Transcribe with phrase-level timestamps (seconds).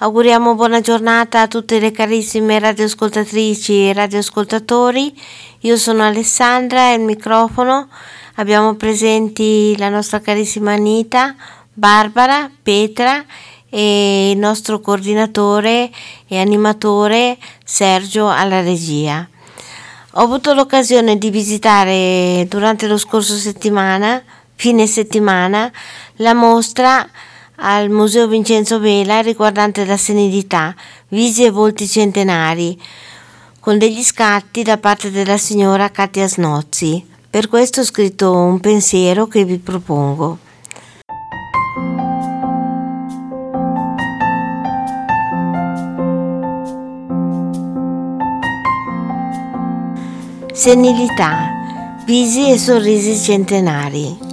[0.00, 5.12] Auguriamo buona giornata a tutte le carissime radioascoltatrici e radioascoltatori.
[5.62, 7.88] Io sono Alessandra e il microfono.
[8.36, 11.34] Abbiamo presenti la nostra carissima Anita,
[11.72, 13.24] Barbara, Petra
[13.68, 15.90] e il nostro coordinatore
[16.28, 19.28] e animatore Sergio alla regia.
[20.12, 24.22] Ho avuto l'occasione di visitare durante lo scorso settimana,
[24.54, 25.68] fine settimana,
[26.18, 27.04] la mostra
[27.60, 30.74] al Museo Vincenzo Vela riguardante la senilità,
[31.08, 32.80] visi e volti centenari,
[33.60, 37.04] con degli scatti da parte della signora Katia Snozzi.
[37.28, 40.38] Per questo ho scritto un pensiero che vi propongo.
[50.52, 51.50] Senilità,
[52.04, 54.27] visi e sorrisi centenari.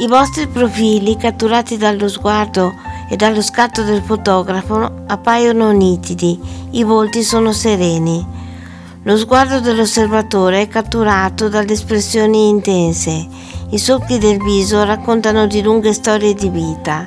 [0.00, 2.72] I vostri profili, catturati dallo sguardo
[3.10, 8.26] e dallo scatto del fotografo, appaiono nitidi, i volti sono sereni.
[9.02, 13.26] Lo sguardo dell'osservatore è catturato dalle espressioni intense.
[13.68, 17.04] I solchi del viso raccontano di lunghe storie di vita.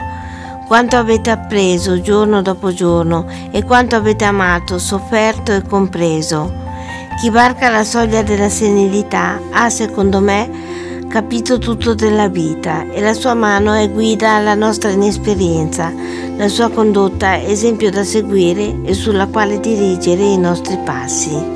[0.68, 6.54] Quanto avete appreso giorno dopo giorno e quanto avete amato, sofferto e compreso.
[7.20, 10.73] Chi varca la soglia della senilità ha, secondo me,
[11.14, 15.94] capito tutto della vita e la sua mano è guida alla nostra inesperienza,
[16.36, 21.53] la sua condotta esempio da seguire e sulla quale dirigere i nostri passi.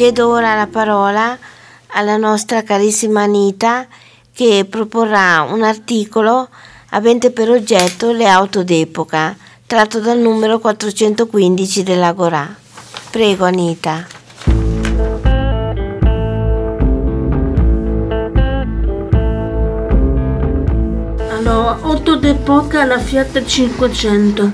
[0.00, 1.38] Cedo ora la parola
[1.88, 3.86] alla nostra carissima Anita
[4.32, 6.48] che proporrà un articolo
[6.92, 12.48] avente per oggetto le auto d'epoca, tratto dal numero 415 dell'Agorà.
[13.10, 14.06] Prego Anita.
[21.28, 24.52] Allora, auto d'epoca la Fiat 500.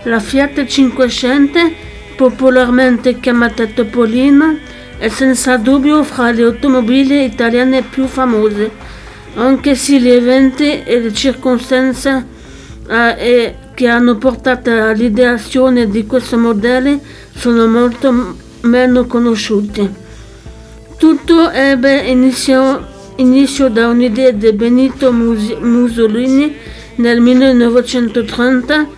[0.04, 1.58] La Fiat 500,
[2.16, 4.56] popolarmente chiamata Topolino,
[4.96, 8.70] è senza dubbio fra le automobili italiane più famose,
[9.34, 12.24] anche se gli eventi e le circostanze
[12.88, 16.98] eh, che hanno portato all'ideazione di questo modello
[17.32, 19.88] sono molto meno conosciuti.
[20.96, 22.84] Tutto ebbe inizio,
[23.18, 26.56] inizio da un'idea di Benito Mussolini
[26.96, 28.88] nel 1930.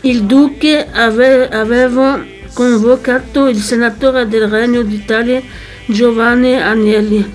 [0.00, 2.20] Il duce ave, aveva
[2.52, 5.40] convocato il senatore del Regno d'Italia
[5.86, 7.32] Giovanni Agnelli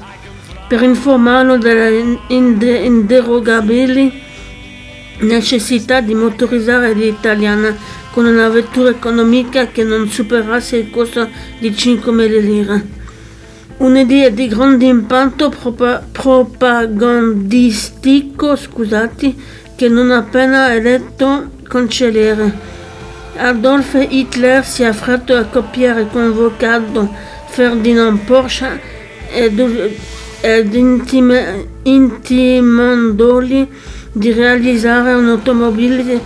[0.68, 4.24] per informarlo delle inderogabili
[5.20, 7.74] necessità di motorizzare l'italiana
[8.12, 12.84] con una vettura economica che non superasse il costo di 5.000 lire.
[13.78, 15.54] Un'idea di grande impatto
[16.12, 19.36] propagandistico scusate,
[19.76, 22.58] che non appena eletto cancelliere.
[23.36, 27.14] Adolf Hitler si è affretto a copiare convocato
[27.48, 28.80] Ferdinand Porsche
[29.30, 29.60] ed,
[30.40, 30.74] ed
[31.84, 33.70] intimandoli
[34.18, 36.22] di realizzare un'automobile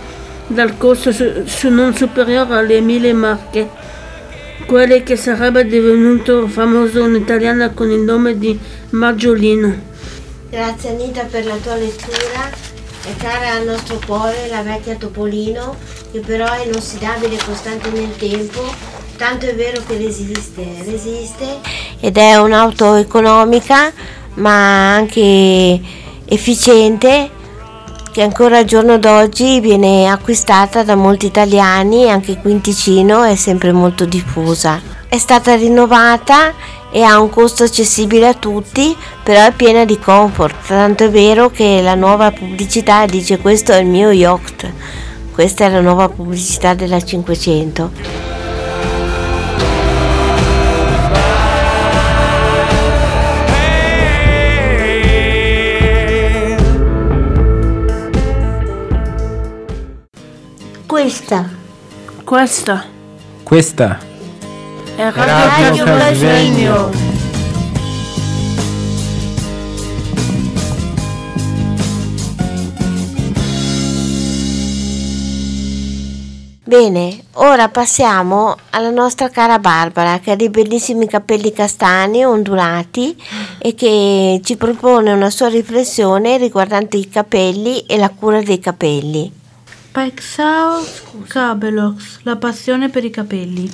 [0.46, 3.68] dal costo su, non superiore alle mille marche,
[4.64, 8.56] quelle che sarebbe divenuto famoso in italiana con il nome di
[8.90, 9.74] Maggiolino.
[10.50, 12.48] Grazie Anita per la tua lettura,
[13.06, 15.76] è cara al nostro cuore la vecchia Topolino
[16.12, 18.72] che però è inossidabile e costante nel tempo,
[19.16, 21.58] tanto è vero che resiste, resiste.
[21.98, 23.92] Ed è un'auto economica
[24.34, 25.80] ma anche
[26.24, 27.38] efficiente
[28.12, 33.36] che ancora al giorno d'oggi viene acquistata da molti italiani, anche qui in Ticino è
[33.36, 34.80] sempre molto diffusa.
[35.08, 36.52] È stata rinnovata
[36.90, 41.50] e ha un costo accessibile a tutti, però è piena di comfort, tanto è vero
[41.50, 44.70] che la nuova pubblicità dice questo è il mio yacht.
[45.32, 48.39] Questa è la nuova pubblicità della 500.
[61.00, 61.48] Questa.
[62.24, 62.84] Questa
[63.42, 63.98] Questa
[64.96, 66.90] è Radio, Radio Casvegno.
[76.64, 83.16] Bene, ora passiamo alla nostra cara Barbara che ha dei bellissimi capelli castani ondulati
[83.56, 89.38] e che ci propone una sua riflessione riguardante i capelli e la cura dei capelli.
[89.92, 90.84] Paixao
[91.26, 93.68] Cabelox, la passione per i capelli.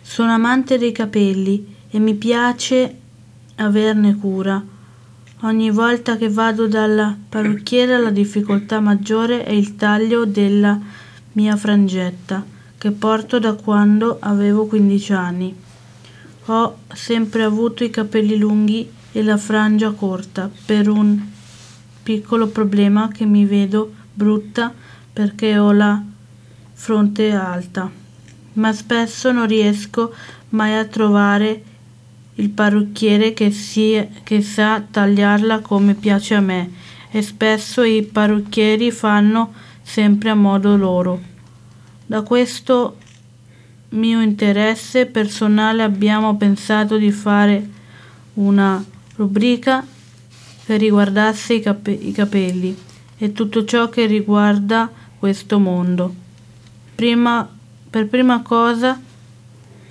[0.00, 2.96] Sono amante dei capelli e mi piace
[3.56, 4.62] averne cura.
[5.40, 10.78] Ogni volta che vado dalla parrucchiera la difficoltà maggiore è il taglio della
[11.32, 12.46] mia frangetta,
[12.78, 15.56] che porto da quando avevo 15 anni.
[16.44, 21.20] Ho sempre avuto i capelli lunghi e la frangia corta per un
[22.00, 24.72] piccolo problema che mi vedo brutta
[25.20, 26.02] perché ho la
[26.72, 27.90] fronte alta,
[28.54, 30.14] ma spesso non riesco
[30.50, 31.62] mai a trovare
[32.36, 36.70] il parrucchiere che, si, che sa tagliarla come piace a me
[37.10, 39.52] e spesso i parrucchieri fanno
[39.82, 41.20] sempre a modo loro.
[42.06, 42.96] Da questo
[43.90, 47.68] mio interesse personale abbiamo pensato di fare
[48.34, 48.82] una
[49.16, 49.86] rubrica
[50.64, 52.74] che riguardasse i, cap- i capelli
[53.18, 54.90] e tutto ciò che riguarda
[55.20, 56.12] questo mondo.
[56.94, 57.46] Prima,
[57.90, 58.98] per prima cosa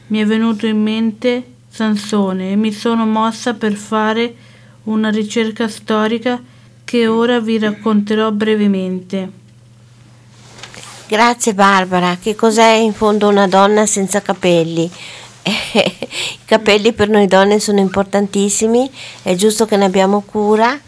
[0.07, 4.35] mi è venuto in mente Sansone e mi sono mossa per fare
[4.85, 6.41] una ricerca storica
[6.83, 9.31] che ora vi racconterò brevemente.
[11.07, 14.89] Grazie Barbara, che cos'è in fondo una donna senza capelli?
[15.73, 18.89] I capelli per noi donne sono importantissimi,
[19.21, 20.79] è giusto che ne abbiamo cura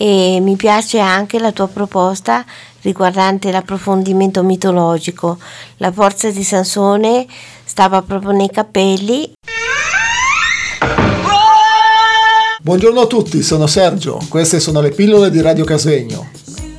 [0.00, 2.44] e mi piace anche la tua proposta
[2.82, 5.38] riguardante l'approfondimento mitologico.
[5.78, 7.26] La forza di Sansone
[7.64, 9.32] stava proprio nei capelli.
[12.62, 16.28] Buongiorno a tutti, sono Sergio, queste sono le pillole di Radio Casvegno.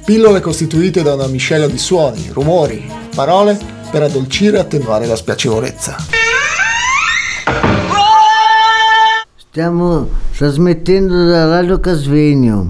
[0.06, 3.60] Pillole costituite da una miscela di suoni, rumori, parole
[3.92, 5.98] per addolcire e attenuare la spiacevolezza.
[9.50, 10.08] Stiamo
[10.38, 12.68] trasmettendo da Radio Casvegno.